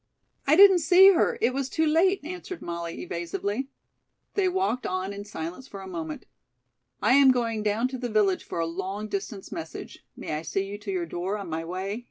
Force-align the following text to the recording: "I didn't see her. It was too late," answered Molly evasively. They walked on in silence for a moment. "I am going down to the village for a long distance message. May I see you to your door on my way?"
"I 0.47 0.55
didn't 0.55 0.79
see 0.79 1.11
her. 1.13 1.37
It 1.41 1.53
was 1.53 1.69
too 1.69 1.85
late," 1.85 2.21
answered 2.23 2.59
Molly 2.63 3.03
evasively. 3.03 3.69
They 4.33 4.49
walked 4.49 4.87
on 4.87 5.13
in 5.13 5.25
silence 5.25 5.67
for 5.67 5.79
a 5.79 5.85
moment. 5.87 6.25
"I 7.03 7.13
am 7.13 7.29
going 7.29 7.61
down 7.61 7.87
to 7.89 7.99
the 7.99 8.09
village 8.09 8.43
for 8.43 8.57
a 8.59 8.65
long 8.65 9.07
distance 9.09 9.51
message. 9.51 10.03
May 10.17 10.33
I 10.33 10.41
see 10.41 10.65
you 10.65 10.79
to 10.79 10.91
your 10.91 11.05
door 11.05 11.37
on 11.37 11.51
my 11.51 11.63
way?" 11.63 11.99